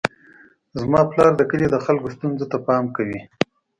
زما 0.81 1.01
پلار 1.11 1.31
د 1.37 1.41
کلي 1.49 1.67
د 1.71 1.75
خلکو 1.85 2.07
ستونزو 2.15 2.45
ته 2.51 2.57
پام 2.67 2.85
کوي. 2.95 3.19